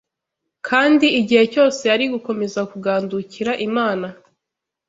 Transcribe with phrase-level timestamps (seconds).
[0.67, 4.07] kandi igihe cyose yari gukomeza kugandukira Imana